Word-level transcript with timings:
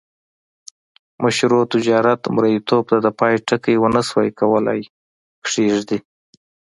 مشروع 1.23 1.63
تجارت 1.73 2.21
مریتوب 2.35 2.83
ته 2.89 2.97
د 3.05 3.07
پای 3.19 3.33
ټکی 3.47 3.75
ونه 3.79 4.01
سوای 4.09 4.29
کولای 4.39 4.79
کښيږدي. 5.45 5.99